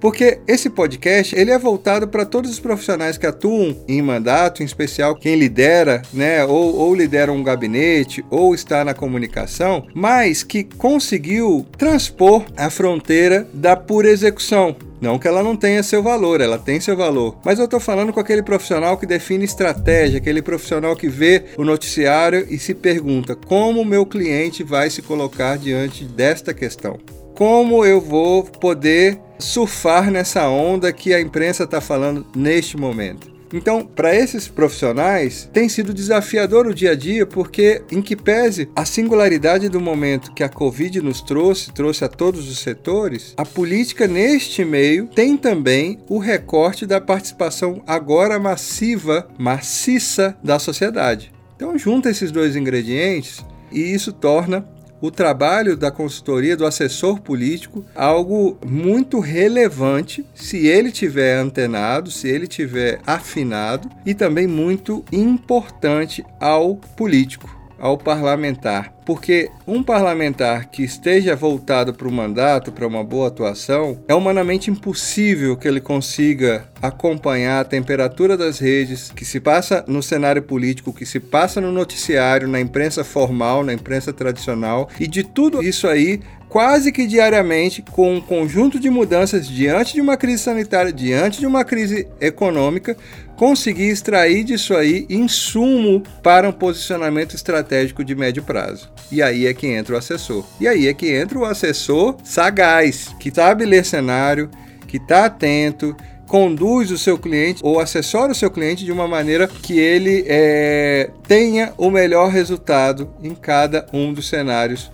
Porque 0.00 0.38
esse 0.46 0.70
podcast 0.70 1.34
ele 1.36 1.50
é 1.50 1.58
voltado 1.58 2.06
para 2.06 2.24
todos 2.24 2.50
os 2.52 2.60
profissionais 2.60 3.18
que 3.18 3.26
atuam 3.26 3.76
em 3.88 4.00
mandato, 4.00 4.62
em 4.62 4.66
especial 4.66 5.16
quem 5.16 5.34
lidera, 5.36 6.02
né, 6.12 6.44
ou, 6.44 6.76
ou 6.76 6.94
lidera 6.94 7.32
um 7.32 7.42
gabinete, 7.42 8.24
ou 8.30 8.54
está 8.54 8.84
na 8.84 8.94
comunicação, 8.94 9.86
mas 9.94 10.44
que 10.44 10.62
conseguiu 10.62 11.66
transpor 11.76 12.44
a 12.56 12.70
fronteira 12.70 13.48
da 13.52 13.76
pura 13.76 14.08
execução. 14.08 14.76
Não 15.00 15.18
que 15.18 15.28
ela 15.28 15.42
não 15.42 15.56
tenha 15.56 15.82
seu 15.82 16.02
valor, 16.02 16.40
ela 16.40 16.58
tem 16.58 16.80
seu 16.80 16.96
valor. 16.96 17.36
Mas 17.44 17.58
eu 17.58 17.66
estou 17.66 17.80
falando 17.80 18.12
com 18.12 18.20
aquele 18.20 18.42
profissional 18.42 18.96
que 18.96 19.06
define 19.06 19.44
estratégia, 19.44 20.18
aquele 20.18 20.42
profissional 20.42 20.96
que 20.96 21.08
vê 21.08 21.44
o 21.56 21.64
noticiário 21.64 22.46
e 22.50 22.58
se 22.58 22.74
pergunta 22.74 23.36
como 23.36 23.80
o 23.80 23.84
meu 23.84 24.04
cliente 24.04 24.62
vai 24.62 24.90
se 24.90 25.02
colocar 25.02 25.56
diante 25.56 26.04
desta 26.04 26.52
questão. 26.52 26.98
Como 27.34 27.84
eu 27.84 28.00
vou 28.00 28.42
poder 28.42 29.18
surfar 29.38 30.10
nessa 30.10 30.48
onda 30.48 30.92
que 30.92 31.14
a 31.14 31.20
imprensa 31.20 31.64
está 31.64 31.80
falando 31.80 32.26
neste 32.34 32.76
momento. 32.76 33.37
Então, 33.52 33.84
para 33.84 34.14
esses 34.14 34.46
profissionais, 34.46 35.48
tem 35.52 35.68
sido 35.68 35.94
desafiador 35.94 36.66
o 36.66 36.74
dia 36.74 36.92
a 36.92 36.94
dia, 36.94 37.26
porque, 37.26 37.82
em 37.90 38.02
que 38.02 38.14
pese 38.14 38.68
a 38.76 38.84
singularidade 38.84 39.68
do 39.68 39.80
momento 39.80 40.32
que 40.32 40.42
a 40.42 40.48
Covid 40.48 41.00
nos 41.00 41.22
trouxe, 41.22 41.72
trouxe 41.72 42.04
a 42.04 42.08
todos 42.08 42.48
os 42.48 42.58
setores, 42.58 43.34
a 43.36 43.44
política 43.44 44.06
neste 44.06 44.64
meio 44.64 45.06
tem 45.06 45.36
também 45.36 45.98
o 46.08 46.18
recorte 46.18 46.86
da 46.86 47.00
participação 47.00 47.82
agora 47.86 48.38
massiva, 48.38 49.28
maciça 49.38 50.36
da 50.42 50.58
sociedade. 50.58 51.32
Então, 51.56 51.76
junta 51.78 52.10
esses 52.10 52.30
dois 52.30 52.54
ingredientes 52.54 53.44
e 53.72 53.80
isso 53.80 54.12
torna 54.12 54.66
o 55.00 55.10
trabalho 55.10 55.76
da 55.76 55.90
consultoria 55.90 56.56
do 56.56 56.66
assessor 56.66 57.20
político 57.20 57.84
algo 57.94 58.58
muito 58.66 59.20
relevante 59.20 60.24
se 60.34 60.66
ele 60.66 60.90
tiver 60.90 61.38
antenado, 61.38 62.10
se 62.10 62.28
ele 62.28 62.46
tiver 62.46 63.00
afinado 63.06 63.88
e 64.04 64.14
também 64.14 64.46
muito 64.46 65.04
importante 65.12 66.24
ao 66.40 66.76
político 66.76 67.57
ao 67.78 67.96
parlamentar, 67.96 68.92
porque 69.04 69.50
um 69.66 69.82
parlamentar 69.82 70.66
que 70.66 70.82
esteja 70.82 71.34
voltado 71.34 71.94
para 71.94 72.08
o 72.08 72.12
mandato, 72.12 72.72
para 72.72 72.86
uma 72.86 73.04
boa 73.04 73.28
atuação, 73.28 73.98
é 74.08 74.14
humanamente 74.14 74.70
impossível 74.70 75.56
que 75.56 75.66
ele 75.66 75.80
consiga 75.80 76.68
acompanhar 76.82 77.60
a 77.60 77.64
temperatura 77.64 78.36
das 78.36 78.58
redes 78.58 79.10
que 79.10 79.24
se 79.24 79.40
passa 79.40 79.84
no 79.86 80.02
cenário 80.02 80.42
político, 80.42 80.92
que 80.92 81.06
se 81.06 81.20
passa 81.20 81.60
no 81.60 81.72
noticiário, 81.72 82.48
na 82.48 82.60
imprensa 82.60 83.04
formal, 83.04 83.64
na 83.64 83.72
imprensa 83.72 84.12
tradicional, 84.12 84.88
e 84.98 85.06
de 85.06 85.22
tudo 85.22 85.62
isso 85.62 85.86
aí 85.86 86.20
quase 86.48 86.90
que 86.90 87.06
diariamente 87.06 87.82
com 87.82 88.14
um 88.14 88.20
conjunto 88.20 88.80
de 88.80 88.88
mudanças 88.88 89.46
diante 89.46 89.94
de 89.94 90.00
uma 90.00 90.16
crise 90.16 90.44
sanitária, 90.44 90.92
diante 90.92 91.40
de 91.40 91.46
uma 91.46 91.64
crise 91.64 92.08
econômica, 92.20 92.96
conseguir 93.36 93.88
extrair 93.88 94.42
disso 94.44 94.74
aí 94.74 95.06
insumo 95.08 96.02
para 96.22 96.48
um 96.48 96.52
posicionamento 96.52 97.34
estratégico 97.34 98.02
de 98.02 98.14
médio 98.14 98.42
prazo. 98.42 98.90
E 99.12 99.22
aí 99.22 99.46
é 99.46 99.54
que 99.54 99.66
entra 99.66 99.94
o 99.94 99.98
assessor. 99.98 100.44
E 100.60 100.66
aí 100.66 100.88
é 100.88 100.94
que 100.94 101.08
entra 101.14 101.38
o 101.38 101.44
assessor 101.44 102.16
sagaz, 102.24 103.14
que 103.20 103.32
sabe 103.32 103.64
ler 103.64 103.84
cenário, 103.84 104.50
que 104.86 104.96
está 104.96 105.26
atento, 105.26 105.96
conduz 106.26 106.90
o 106.90 106.98
seu 106.98 107.16
cliente 107.16 107.60
ou 107.64 107.80
assessora 107.80 108.32
o 108.32 108.34
seu 108.34 108.50
cliente 108.50 108.84
de 108.84 108.92
uma 108.92 109.08
maneira 109.08 109.48
que 109.48 109.78
ele 109.78 110.24
é, 110.26 111.10
tenha 111.26 111.72
o 111.78 111.90
melhor 111.90 112.30
resultado 112.30 113.10
em 113.22 113.34
cada 113.34 113.86
um 113.92 114.12
dos 114.12 114.28
cenários 114.28 114.90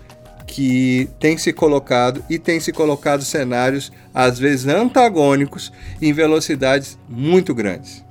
que 0.55 1.09
tem 1.19 1.37
se 1.37 1.53
colocado 1.53 2.23
e 2.31 2.39
tem 2.39 2.61
se 2.61 2.71
colocado 2.71 3.25
cenários 3.25 3.91
às 4.15 4.39
vezes 4.39 4.69
antagônicos 4.69 5.73
em 6.01 6.13
velocidades 6.13 6.97
muito 7.09 7.53
grandes. 7.53 8.05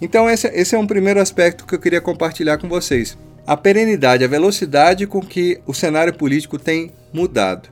Então 0.00 0.30
esse, 0.30 0.46
esse 0.54 0.76
é 0.76 0.78
um 0.78 0.86
primeiro 0.86 1.20
aspecto 1.20 1.66
que 1.66 1.74
eu 1.74 1.80
queria 1.80 2.00
compartilhar 2.00 2.56
com 2.58 2.68
vocês. 2.68 3.18
A 3.44 3.56
perenidade, 3.56 4.22
a 4.22 4.28
velocidade 4.28 5.08
com 5.08 5.20
que 5.20 5.60
o 5.66 5.74
cenário 5.74 6.14
político 6.14 6.56
tem 6.56 6.92
mudado 7.12 7.68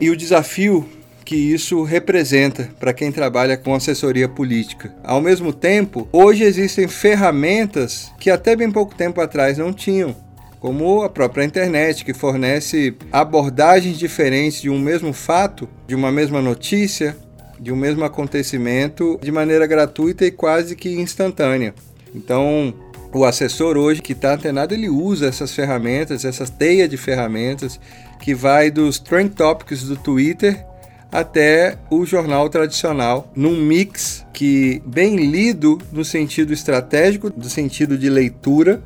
e 0.00 0.10
o 0.10 0.16
desafio 0.16 0.84
que 1.24 1.36
isso 1.36 1.84
representa 1.84 2.68
para 2.80 2.92
quem 2.92 3.12
trabalha 3.12 3.56
com 3.56 3.76
assessoria 3.76 4.28
política. 4.28 4.92
Ao 5.04 5.20
mesmo 5.20 5.52
tempo, 5.52 6.08
hoje 6.10 6.42
existem 6.42 6.88
ferramentas 6.88 8.10
que 8.18 8.28
até 8.28 8.56
bem 8.56 8.72
pouco 8.72 8.92
tempo 8.92 9.20
atrás 9.20 9.56
não 9.56 9.72
tinham 9.72 10.16
como 10.62 11.02
a 11.02 11.08
própria 11.08 11.44
internet, 11.44 12.04
que 12.04 12.14
fornece 12.14 12.94
abordagens 13.10 13.98
diferentes 13.98 14.62
de 14.62 14.70
um 14.70 14.78
mesmo 14.78 15.12
fato, 15.12 15.68
de 15.88 15.94
uma 15.96 16.12
mesma 16.12 16.40
notícia, 16.40 17.16
de 17.58 17.72
um 17.72 17.76
mesmo 17.76 18.04
acontecimento, 18.04 19.18
de 19.20 19.32
maneira 19.32 19.66
gratuita 19.66 20.24
e 20.24 20.30
quase 20.30 20.76
que 20.76 20.88
instantânea. 21.00 21.74
Então, 22.14 22.72
o 23.12 23.24
assessor 23.24 23.76
hoje 23.76 24.00
que 24.00 24.12
está 24.12 24.34
antenado, 24.34 24.72
ele 24.72 24.88
usa 24.88 25.26
essas 25.26 25.52
ferramentas, 25.52 26.24
essa 26.24 26.46
teia 26.46 26.86
de 26.86 26.96
ferramentas, 26.96 27.80
que 28.20 28.32
vai 28.32 28.70
dos 28.70 29.00
trend 29.00 29.34
topics 29.34 29.82
do 29.82 29.96
Twitter 29.96 30.64
até 31.10 31.76
o 31.90 32.06
jornal 32.06 32.48
tradicional, 32.48 33.32
num 33.34 33.56
mix 33.56 34.24
que, 34.32 34.80
bem 34.86 35.16
lido 35.16 35.78
no 35.90 36.04
sentido 36.04 36.52
estratégico, 36.52 37.32
no 37.36 37.50
sentido 37.50 37.98
de 37.98 38.08
leitura, 38.08 38.80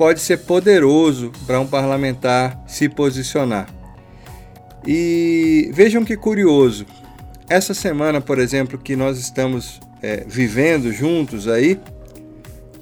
pode 0.00 0.20
ser 0.20 0.38
poderoso 0.38 1.30
para 1.46 1.60
um 1.60 1.66
parlamentar 1.66 2.58
se 2.66 2.88
posicionar. 2.88 3.68
E 4.86 5.70
vejam 5.74 6.06
que 6.06 6.16
curioso, 6.16 6.86
essa 7.50 7.74
semana, 7.74 8.18
por 8.18 8.38
exemplo, 8.38 8.78
que 8.78 8.96
nós 8.96 9.18
estamos 9.18 9.78
é, 10.00 10.24
vivendo 10.26 10.90
juntos 10.90 11.46
aí, 11.46 11.78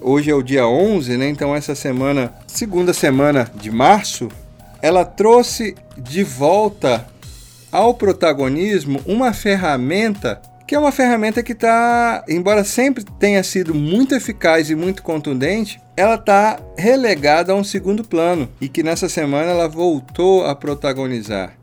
hoje 0.00 0.30
é 0.30 0.34
o 0.36 0.44
dia 0.44 0.68
11, 0.68 1.16
né? 1.16 1.28
Então 1.28 1.56
essa 1.56 1.74
semana, 1.74 2.32
segunda 2.46 2.94
semana 2.94 3.50
de 3.52 3.72
março, 3.72 4.28
ela 4.80 5.04
trouxe 5.04 5.74
de 5.96 6.22
volta 6.22 7.04
ao 7.72 7.94
protagonismo 7.94 9.00
uma 9.04 9.32
ferramenta 9.32 10.40
que 10.68 10.74
é 10.74 10.78
uma 10.78 10.92
ferramenta 10.92 11.42
que 11.42 11.52
está, 11.52 12.22
embora 12.28 12.62
sempre 12.62 13.02
tenha 13.02 13.42
sido 13.42 13.74
muito 13.74 14.14
eficaz 14.14 14.68
e 14.68 14.74
muito 14.74 15.02
contundente, 15.02 15.80
ela 15.96 16.16
está 16.16 16.60
relegada 16.76 17.52
a 17.52 17.54
um 17.54 17.64
segundo 17.64 18.04
plano 18.04 18.46
e 18.60 18.68
que 18.68 18.82
nessa 18.82 19.08
semana 19.08 19.50
ela 19.50 19.66
voltou 19.66 20.44
a 20.44 20.54
protagonizar, 20.54 21.54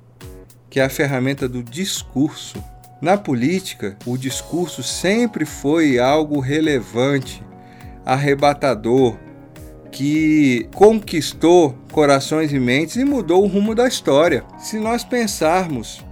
que 0.72 0.80
é 0.80 0.84
a 0.84 0.90
ferramenta 0.90 1.48
do 1.48 1.62
discurso. 1.62 2.58
Na 3.00 3.16
política, 3.16 3.96
o 4.08 4.18
discurso 4.18 4.82
sempre 4.82 5.46
foi 5.46 6.00
algo 6.00 6.40
relevante, 6.40 7.44
arrebatador, 8.04 9.18
que 9.92 10.68
conquistou 10.74 11.78
corações 11.92 12.52
e 12.52 12.60
mentes 12.60 12.96
e 12.96 13.06
mudou 13.06 13.44
o 13.44 13.48
rumo 13.48 13.76
da 13.76 13.88
história. 13.88 14.44
Se 14.58 14.80
nós 14.80 15.04
pensarmos 15.04 16.04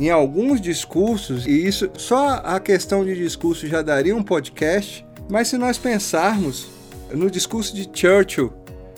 em 0.00 0.10
alguns 0.10 0.60
discursos, 0.60 1.46
e 1.46 1.66
isso 1.66 1.90
só 1.96 2.40
a 2.44 2.60
questão 2.60 3.04
de 3.04 3.14
discurso 3.14 3.66
já 3.66 3.82
daria 3.82 4.14
um 4.14 4.22
podcast, 4.22 5.04
mas 5.28 5.48
se 5.48 5.58
nós 5.58 5.76
pensarmos 5.76 6.68
no 7.12 7.30
discurso 7.30 7.74
de 7.74 7.88
Churchill 7.92 8.52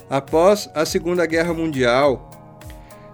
após 0.09 0.69
a 0.75 0.85
Segunda 0.85 1.25
Guerra 1.27 1.55
Mundial, 1.55 2.30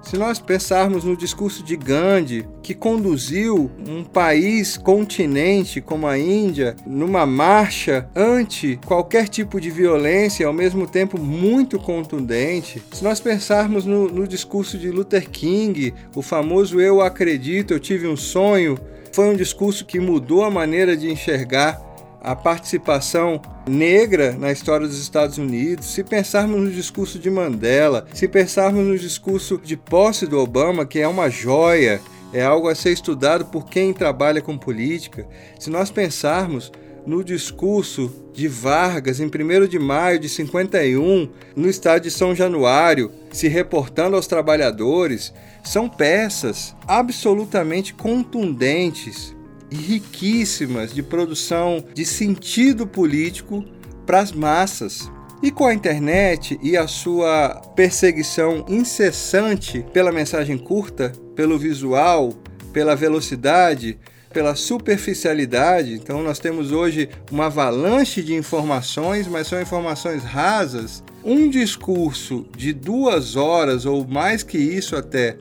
se 0.08 0.16
nós 0.16 0.38
pensarmos 0.38 1.02
no 1.02 1.16
discurso 1.16 1.64
de 1.64 1.76
Gandhi, 1.76 2.46
que 2.62 2.74
conduziu 2.74 3.68
um 3.88 4.04
país 4.04 4.76
continente 4.76 5.80
como 5.80 6.06
a 6.06 6.16
Índia 6.16 6.76
numa 6.86 7.26
marcha 7.26 8.08
anti 8.14 8.78
qualquer 8.86 9.28
tipo 9.28 9.60
de 9.60 9.68
violência, 9.68 10.46
ao 10.46 10.52
mesmo 10.52 10.86
tempo 10.86 11.18
muito 11.18 11.76
contundente, 11.76 12.80
se 12.92 13.02
nós 13.02 13.18
pensarmos 13.18 13.84
no, 13.84 14.08
no 14.08 14.28
discurso 14.28 14.78
de 14.78 14.90
Luther 14.90 15.28
King, 15.28 15.92
o 16.14 16.22
famoso 16.22 16.80
Eu 16.80 17.00
acredito, 17.00 17.74
eu 17.74 17.80
tive 17.80 18.06
um 18.06 18.16
sonho, 18.16 18.78
foi 19.12 19.28
um 19.28 19.34
discurso 19.34 19.84
que 19.84 19.98
mudou 19.98 20.44
a 20.44 20.50
maneira 20.50 20.96
de 20.96 21.10
enxergar 21.10 21.85
a 22.26 22.34
participação 22.34 23.40
negra 23.68 24.32
na 24.32 24.50
história 24.50 24.84
dos 24.84 25.00
Estados 25.00 25.38
Unidos, 25.38 25.86
se 25.86 26.02
pensarmos 26.02 26.60
no 26.60 26.70
discurso 26.72 27.20
de 27.20 27.30
Mandela, 27.30 28.04
se 28.12 28.26
pensarmos 28.26 28.84
no 28.84 28.98
discurso 28.98 29.60
de 29.62 29.76
posse 29.76 30.26
do 30.26 30.40
Obama, 30.40 30.84
que 30.84 30.98
é 30.98 31.06
uma 31.06 31.30
joia, 31.30 32.00
é 32.32 32.42
algo 32.42 32.68
a 32.68 32.74
ser 32.74 32.90
estudado 32.90 33.44
por 33.44 33.66
quem 33.66 33.92
trabalha 33.92 34.42
com 34.42 34.58
política, 34.58 35.24
se 35.56 35.70
nós 35.70 35.88
pensarmos 35.88 36.72
no 37.06 37.22
discurso 37.22 38.12
de 38.34 38.48
Vargas 38.48 39.20
em 39.20 39.26
1 39.26 39.68
de 39.68 39.78
maio 39.78 40.18
de 40.18 40.28
51, 40.28 41.30
no 41.54 41.68
estádio 41.68 42.10
de 42.10 42.16
São 42.16 42.34
Januário, 42.34 43.12
se 43.30 43.46
reportando 43.46 44.16
aos 44.16 44.26
trabalhadores, 44.26 45.32
são 45.62 45.88
peças 45.88 46.74
absolutamente 46.88 47.94
contundentes 47.94 49.35
riquíssimas 49.70 50.92
de 50.92 51.02
produção 51.02 51.84
de 51.94 52.04
sentido 52.04 52.86
político 52.86 53.64
para 54.04 54.20
as 54.20 54.32
massas. 54.32 55.10
E 55.42 55.50
com 55.50 55.66
a 55.66 55.74
internet 55.74 56.58
e 56.62 56.76
a 56.76 56.86
sua 56.86 57.60
perseguição 57.76 58.64
incessante 58.68 59.84
pela 59.92 60.10
mensagem 60.10 60.56
curta, 60.56 61.12
pelo 61.34 61.58
visual, 61.58 62.32
pela 62.72 62.96
velocidade, 62.96 63.98
pela 64.32 64.54
superficialidade. 64.54 65.94
Então, 65.94 66.22
nós 66.22 66.38
temos 66.38 66.72
hoje 66.72 67.08
uma 67.30 67.46
avalanche 67.46 68.22
de 68.22 68.34
informações, 68.34 69.26
mas 69.26 69.46
são 69.46 69.60
informações 69.60 70.22
rasas. 70.22 71.02
Um 71.24 71.48
discurso 71.48 72.46
de 72.56 72.72
duas 72.72 73.36
horas 73.36 73.84
ou 73.84 74.06
mais 74.06 74.42
que 74.42 74.58
isso 74.58 74.96
até 74.96 75.36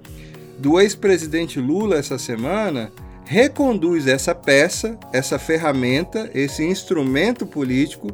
do 0.57 0.79
ex-presidente 0.79 1.59
Lula 1.59 1.97
essa 1.97 2.17
semana 2.17 2.91
reconduz 3.25 4.07
essa 4.07 4.33
peça, 4.33 4.97
essa 5.11 5.37
ferramenta, 5.39 6.29
esse 6.33 6.63
instrumento 6.63 7.45
político 7.45 8.07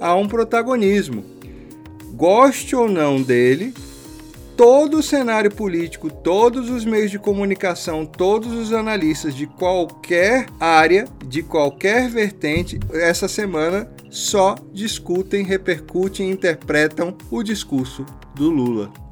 a 0.00 0.14
um 0.14 0.28
protagonismo. 0.28 1.24
Goste 2.14 2.76
ou 2.76 2.88
não 2.88 3.22
dele, 3.22 3.72
todo 4.56 4.98
o 4.98 5.02
cenário 5.02 5.54
político, 5.54 6.10
todos 6.10 6.68
os 6.68 6.84
meios 6.84 7.10
de 7.10 7.18
comunicação, 7.18 8.04
todos 8.04 8.52
os 8.52 8.72
analistas 8.72 9.34
de 9.34 9.46
qualquer 9.46 10.46
área, 10.58 11.06
de 11.26 11.42
qualquer 11.42 12.10
vertente, 12.10 12.78
essa 12.92 13.28
semana 13.28 13.88
só 14.10 14.56
discutem, 14.72 15.44
repercutem 15.44 16.30
interpretam 16.30 17.16
o 17.30 17.42
discurso 17.42 18.04
do 18.34 18.50
Lula. 18.50 19.07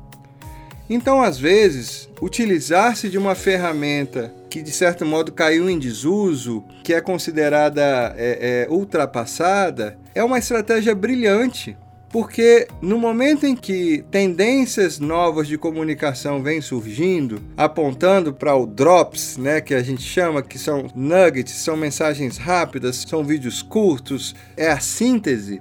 Então, 0.88 1.20
às 1.20 1.38
vezes, 1.38 2.08
utilizar-se 2.20 3.08
de 3.08 3.18
uma 3.18 3.34
ferramenta 3.34 4.32
que 4.48 4.62
de 4.62 4.70
certo 4.70 5.04
modo 5.04 5.32
caiu 5.32 5.68
em 5.68 5.78
desuso, 5.78 6.64
que 6.82 6.94
é 6.94 7.00
considerada 7.00 8.14
é, 8.16 8.66
é, 8.68 8.72
ultrapassada, 8.72 9.98
é 10.14 10.24
uma 10.24 10.38
estratégia 10.38 10.94
brilhante. 10.94 11.76
Porque 12.08 12.66
no 12.80 12.98
momento 12.98 13.44
em 13.44 13.54
que 13.54 14.04
tendências 14.10 14.98
novas 14.98 15.48
de 15.48 15.58
comunicação 15.58 16.42
vêm 16.42 16.62
surgindo, 16.62 17.42
apontando 17.56 18.32
para 18.32 18.54
o 18.54 18.64
drops, 18.64 19.36
né, 19.36 19.60
que 19.60 19.74
a 19.74 19.82
gente 19.82 20.02
chama, 20.02 20.40
que 20.40 20.58
são 20.58 20.86
nuggets, 20.94 21.52
são 21.52 21.76
mensagens 21.76 22.38
rápidas, 22.38 23.04
são 23.06 23.22
vídeos 23.22 23.60
curtos, 23.60 24.34
é 24.56 24.70
a 24.70 24.80
síntese. 24.80 25.60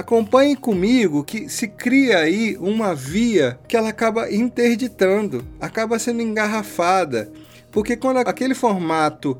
Acompanhe 0.00 0.56
comigo 0.56 1.22
que 1.22 1.46
se 1.50 1.68
cria 1.68 2.20
aí 2.20 2.56
uma 2.58 2.94
via 2.94 3.58
que 3.68 3.76
ela 3.76 3.90
acaba 3.90 4.32
interditando, 4.32 5.44
acaba 5.60 5.98
sendo 5.98 6.22
engarrafada. 6.22 7.30
Porque 7.70 7.94
quando 7.98 8.16
aquele 8.16 8.54
formato 8.54 9.36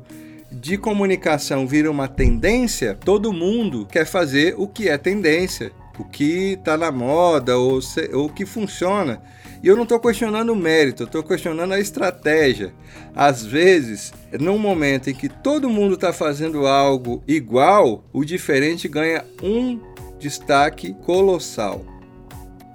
de 0.51 0.77
comunicação 0.77 1.65
vira 1.65 1.89
uma 1.89 2.07
tendência, 2.07 2.95
todo 3.03 3.33
mundo 3.33 3.87
quer 3.87 4.05
fazer 4.05 4.53
o 4.55 4.67
que 4.67 4.87
é 4.87 4.99
tendência, 4.99 5.71
o 5.97 6.03
que 6.03 6.53
está 6.53 6.77
na 6.77 6.91
moda 6.91 7.57
ou 7.57 7.79
o 8.13 8.29
que 8.29 8.45
funciona. 8.45 9.19
E 9.63 9.67
eu 9.67 9.75
não 9.75 9.83
estou 9.83 9.99
questionando 9.99 10.53
o 10.53 10.55
mérito, 10.55 11.05
estou 11.05 11.23
questionando 11.23 11.73
a 11.73 11.79
estratégia. 11.79 12.71
Às 13.15 13.43
vezes, 13.43 14.13
num 14.39 14.59
momento 14.59 15.09
em 15.09 15.13
que 15.15 15.27
todo 15.27 15.69
mundo 15.69 15.95
está 15.95 16.13
fazendo 16.13 16.67
algo 16.67 17.23
igual, 17.27 18.03
o 18.13 18.23
diferente 18.23 18.87
ganha 18.87 19.25
um 19.41 19.90
destaque 20.21 20.93
colossal, 20.93 21.83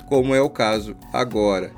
como 0.06 0.34
é 0.34 0.40
o 0.40 0.50
caso 0.50 0.96
agora. 1.12 1.70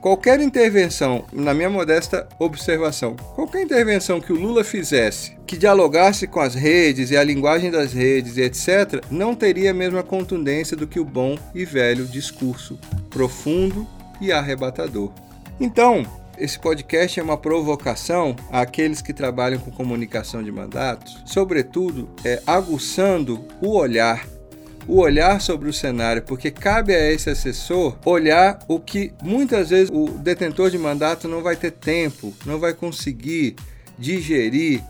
Qualquer 0.00 0.38
intervenção, 0.40 1.24
na 1.32 1.54
minha 1.54 1.70
modesta 1.70 2.28
observação, 2.38 3.16
qualquer 3.34 3.62
intervenção 3.62 4.20
que 4.20 4.34
o 4.34 4.38
Lula 4.38 4.62
fizesse 4.62 5.34
que 5.46 5.56
dialogasse 5.56 6.26
com 6.26 6.40
as 6.40 6.54
redes 6.54 7.10
e 7.10 7.16
a 7.16 7.24
linguagem 7.24 7.70
das 7.70 7.94
redes 7.94 8.36
e 8.36 8.42
etc., 8.42 9.02
não 9.10 9.34
teria 9.34 9.70
a 9.70 9.74
mesma 9.74 10.02
contundência 10.02 10.76
do 10.76 10.86
que 10.86 11.00
o 11.00 11.04
bom 11.06 11.38
e 11.54 11.64
velho 11.64 12.04
discurso 12.04 12.78
profundo 13.08 13.86
e 14.20 14.30
arrebatador. 14.30 15.10
Então, 15.58 16.04
esse 16.36 16.58
podcast 16.58 17.18
é 17.18 17.22
uma 17.22 17.38
provocação 17.38 18.36
àqueles 18.50 19.00
que 19.00 19.12
trabalham 19.12 19.60
com 19.60 19.70
comunicação 19.70 20.42
de 20.42 20.50
mandatos, 20.50 21.22
sobretudo 21.24 22.10
é 22.24 22.42
aguçando 22.46 23.46
o 23.62 23.76
olhar 23.76 24.26
o 24.86 24.98
olhar 24.98 25.40
sobre 25.40 25.68
o 25.68 25.72
cenário, 25.72 26.22
porque 26.22 26.50
cabe 26.50 26.94
a 26.94 27.10
esse 27.10 27.30
assessor 27.30 27.98
olhar 28.04 28.58
o 28.68 28.78
que 28.78 29.12
muitas 29.22 29.70
vezes 29.70 29.90
o 29.92 30.06
detentor 30.18 30.70
de 30.70 30.78
mandato 30.78 31.28
não 31.28 31.42
vai 31.42 31.56
ter 31.56 31.70
tempo, 31.70 32.34
não 32.44 32.58
vai 32.58 32.74
conseguir 32.74 33.56
digerir, 33.98 34.82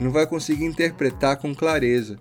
não 0.00 0.10
vai 0.10 0.26
conseguir 0.26 0.64
interpretar 0.64 1.36
com 1.36 1.54
clareza. 1.54 2.18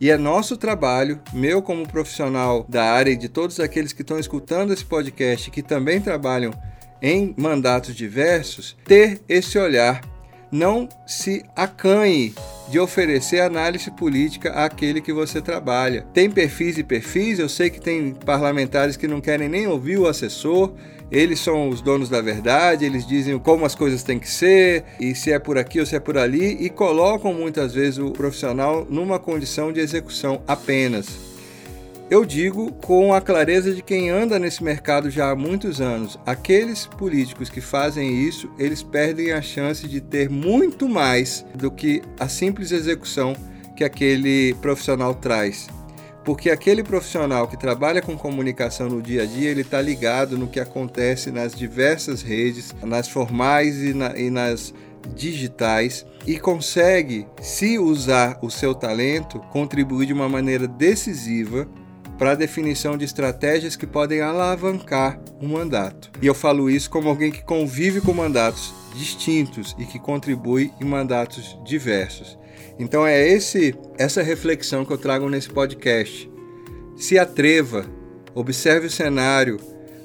E 0.00 0.10
é 0.10 0.16
nosso 0.16 0.56
trabalho, 0.56 1.20
meu 1.32 1.60
como 1.60 1.88
profissional 1.88 2.64
da 2.68 2.84
área 2.84 3.10
e 3.10 3.16
de 3.16 3.28
todos 3.28 3.58
aqueles 3.58 3.92
que 3.92 4.02
estão 4.02 4.18
escutando 4.18 4.72
esse 4.72 4.84
podcast 4.84 5.50
que 5.50 5.62
também 5.62 6.00
trabalham 6.00 6.52
em 7.02 7.34
mandatos 7.36 7.96
diversos, 7.96 8.76
ter 8.84 9.20
esse 9.28 9.58
olhar. 9.58 10.00
Não 10.50 10.88
se 11.06 11.44
acanhe 11.54 12.34
de 12.70 12.78
oferecer 12.78 13.40
análise 13.40 13.90
política 13.90 14.50
àquele 14.50 15.00
que 15.00 15.12
você 15.12 15.40
trabalha. 15.40 16.06
Tem 16.12 16.30
perfis 16.30 16.78
e 16.78 16.82
perfis, 16.82 17.38
eu 17.38 17.48
sei 17.48 17.70
que 17.70 17.80
tem 17.80 18.12
parlamentares 18.12 18.96
que 18.96 19.08
não 19.08 19.20
querem 19.20 19.48
nem 19.48 19.66
ouvir 19.66 19.98
o 19.98 20.06
assessor, 20.06 20.72
eles 21.10 21.40
são 21.40 21.68
os 21.68 21.80
donos 21.80 22.08
da 22.08 22.20
verdade, 22.20 22.84
eles 22.84 23.06
dizem 23.06 23.38
como 23.38 23.64
as 23.64 23.74
coisas 23.74 24.02
têm 24.02 24.18
que 24.18 24.28
ser, 24.28 24.84
e 25.00 25.14
se 25.14 25.32
é 25.32 25.38
por 25.38 25.56
aqui 25.56 25.80
ou 25.80 25.86
se 25.86 25.96
é 25.96 26.00
por 26.00 26.18
ali, 26.18 26.58
e 26.60 26.68
colocam 26.68 27.32
muitas 27.32 27.72
vezes 27.72 27.98
o 27.98 28.10
profissional 28.10 28.86
numa 28.88 29.18
condição 29.18 29.72
de 29.72 29.80
execução 29.80 30.42
apenas. 30.46 31.27
Eu 32.10 32.24
digo 32.24 32.72
com 32.72 33.12
a 33.12 33.20
clareza 33.20 33.74
de 33.74 33.82
quem 33.82 34.08
anda 34.08 34.38
nesse 34.38 34.64
mercado 34.64 35.10
já 35.10 35.30
há 35.30 35.36
muitos 35.36 35.78
anos: 35.78 36.18
aqueles 36.24 36.86
políticos 36.86 37.50
que 37.50 37.60
fazem 37.60 38.26
isso, 38.26 38.50
eles 38.58 38.82
perdem 38.82 39.32
a 39.32 39.42
chance 39.42 39.86
de 39.86 40.00
ter 40.00 40.30
muito 40.30 40.88
mais 40.88 41.44
do 41.54 41.70
que 41.70 42.00
a 42.18 42.26
simples 42.26 42.72
execução 42.72 43.36
que 43.76 43.84
aquele 43.84 44.54
profissional 44.54 45.14
traz. 45.14 45.68
Porque 46.24 46.48
aquele 46.50 46.82
profissional 46.82 47.46
que 47.46 47.58
trabalha 47.58 48.00
com 48.00 48.16
comunicação 48.16 48.88
no 48.88 49.02
dia 49.02 49.24
a 49.24 49.26
dia, 49.26 49.50
ele 49.50 49.60
está 49.60 49.80
ligado 49.80 50.38
no 50.38 50.48
que 50.48 50.60
acontece 50.60 51.30
nas 51.30 51.54
diversas 51.54 52.22
redes, 52.22 52.74
nas 52.82 53.08
formais 53.08 53.82
e, 53.82 53.92
na, 53.92 54.16
e 54.18 54.30
nas 54.30 54.72
digitais 55.14 56.06
e 56.26 56.38
consegue, 56.38 57.26
se 57.40 57.78
usar 57.78 58.38
o 58.42 58.50
seu 58.50 58.74
talento, 58.74 59.38
contribuir 59.50 60.06
de 60.06 60.12
uma 60.12 60.28
maneira 60.28 60.66
decisiva 60.66 61.68
para 62.18 62.32
a 62.32 62.34
definição 62.34 62.98
de 62.98 63.04
estratégias 63.04 63.76
que 63.76 63.86
podem 63.86 64.20
alavancar 64.20 65.20
o 65.40 65.46
mandato. 65.46 66.10
E 66.20 66.26
eu 66.26 66.34
falo 66.34 66.68
isso 66.68 66.90
como 66.90 67.08
alguém 67.08 67.30
que 67.30 67.44
convive 67.44 68.00
com 68.00 68.12
mandatos 68.12 68.74
distintos 68.94 69.76
e 69.78 69.84
que 69.84 69.98
contribui 69.98 70.72
em 70.80 70.84
mandatos 70.84 71.56
diversos. 71.64 72.36
Então 72.78 73.06
é 73.06 73.26
esse 73.26 73.74
essa 73.96 74.22
reflexão 74.22 74.84
que 74.84 74.92
eu 74.92 74.98
trago 74.98 75.28
nesse 75.28 75.48
podcast. 75.48 76.30
Se 76.96 77.18
atreva, 77.18 77.86
observe 78.34 78.88
o 78.88 78.90
cenário. 78.90 79.58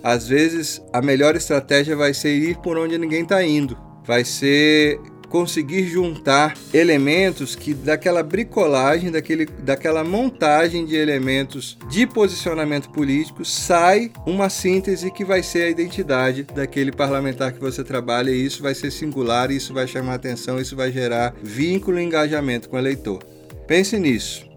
Às 0.04 0.28
vezes 0.28 0.82
a 0.92 1.02
melhor 1.02 1.36
estratégia 1.36 1.96
vai 1.96 2.14
ser 2.14 2.36
ir 2.36 2.58
por 2.58 2.78
onde 2.78 2.98
ninguém 2.98 3.24
está 3.24 3.44
indo. 3.44 3.78
Vai 4.06 4.24
ser 4.24 5.00
conseguir 5.34 5.88
juntar 5.88 6.54
elementos 6.72 7.56
que 7.56 7.74
daquela 7.74 8.22
bricolagem, 8.22 9.10
daquele, 9.10 9.48
daquela 9.48 10.04
montagem 10.04 10.86
de 10.86 10.96
elementos 10.96 11.76
de 11.90 12.06
posicionamento 12.06 12.92
político 12.92 13.44
sai 13.44 14.12
uma 14.28 14.48
síntese 14.48 15.10
que 15.10 15.26
vai 15.26 15.42
ser 15.42 15.64
a 15.64 15.70
identidade 15.72 16.44
daquele 16.44 16.92
parlamentar 16.92 17.52
que 17.52 17.60
você 17.60 17.84
trabalha 17.84 18.30
e 18.30 18.46
isso 18.46 18.62
vai 18.62 18.76
ser 18.76 18.92
singular, 18.92 19.50
isso 19.50 19.74
vai 19.74 19.88
chamar 19.88 20.14
atenção, 20.14 20.60
isso 20.60 20.76
vai 20.76 20.92
gerar 20.92 21.34
vínculo 21.42 22.00
e 22.00 22.04
engajamento 22.04 22.70
com 22.70 22.76
o 22.76 22.80
eleitor. 22.80 23.24
Pense 23.66 23.98
nisso. 23.98 24.48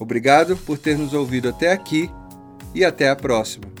Obrigado 0.00 0.56
por 0.56 0.78
ter 0.78 0.98
nos 0.98 1.14
ouvido 1.14 1.50
até 1.50 1.70
aqui 1.70 2.10
e 2.74 2.84
até 2.84 3.08
a 3.08 3.14
próxima. 3.14 3.73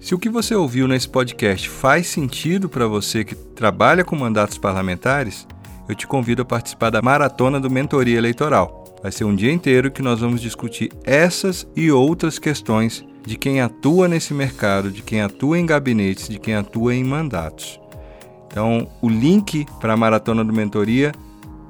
Se 0.00 0.14
o 0.14 0.18
que 0.18 0.30
você 0.30 0.54
ouviu 0.54 0.88
nesse 0.88 1.06
podcast 1.06 1.68
faz 1.68 2.06
sentido 2.06 2.70
para 2.70 2.86
você 2.86 3.22
que 3.22 3.34
trabalha 3.34 4.02
com 4.02 4.16
mandatos 4.16 4.56
parlamentares, 4.56 5.46
eu 5.86 5.94
te 5.94 6.06
convido 6.06 6.40
a 6.40 6.44
participar 6.44 6.88
da 6.88 7.02
maratona 7.02 7.60
do 7.60 7.70
Mentoria 7.70 8.16
Eleitoral. 8.16 8.96
Vai 9.02 9.12
ser 9.12 9.24
um 9.24 9.36
dia 9.36 9.52
inteiro 9.52 9.90
que 9.90 10.00
nós 10.00 10.20
vamos 10.20 10.40
discutir 10.40 10.90
essas 11.04 11.68
e 11.76 11.92
outras 11.92 12.38
questões 12.38 13.04
de 13.26 13.36
quem 13.36 13.60
atua 13.60 14.08
nesse 14.08 14.32
mercado, 14.32 14.90
de 14.90 15.02
quem 15.02 15.20
atua 15.20 15.58
em 15.58 15.66
gabinetes, 15.66 16.30
de 16.30 16.38
quem 16.38 16.54
atua 16.54 16.94
em 16.94 17.04
mandatos. 17.04 17.78
Então, 18.46 18.88
o 19.02 19.08
link 19.08 19.66
para 19.80 19.92
a 19.92 19.98
maratona 19.98 20.42
do 20.42 20.52
Mentoria 20.52 21.12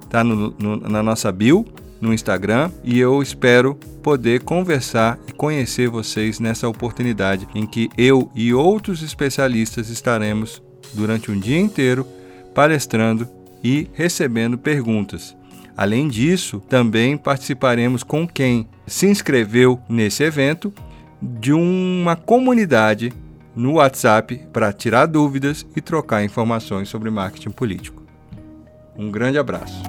está 0.04 0.22
na 0.22 1.02
nossa 1.02 1.32
bio 1.32 1.66
no 2.00 2.14
Instagram 2.14 2.70
e 2.82 2.98
eu 2.98 3.22
espero 3.22 3.74
poder 4.02 4.42
conversar 4.42 5.18
e 5.28 5.32
conhecer 5.32 5.88
vocês 5.88 6.40
nessa 6.40 6.68
oportunidade 6.68 7.46
em 7.54 7.66
que 7.66 7.90
eu 7.96 8.30
e 8.34 8.54
outros 8.54 9.02
especialistas 9.02 9.90
estaremos 9.90 10.62
durante 10.94 11.30
um 11.30 11.38
dia 11.38 11.60
inteiro 11.60 12.06
palestrando 12.54 13.28
e 13.62 13.88
recebendo 13.92 14.56
perguntas. 14.56 15.36
Além 15.76 16.08
disso, 16.08 16.60
também 16.68 17.16
participaremos 17.16 18.02
com 18.02 18.26
quem 18.26 18.68
se 18.86 19.06
inscreveu 19.06 19.80
nesse 19.88 20.22
evento 20.22 20.72
de 21.22 21.52
uma 21.52 22.16
comunidade 22.16 23.12
no 23.54 23.74
WhatsApp 23.74 24.46
para 24.52 24.72
tirar 24.72 25.06
dúvidas 25.06 25.66
e 25.76 25.80
trocar 25.80 26.24
informações 26.24 26.88
sobre 26.88 27.10
marketing 27.10 27.50
político. 27.50 28.02
Um 28.96 29.10
grande 29.10 29.38
abraço. 29.38 29.82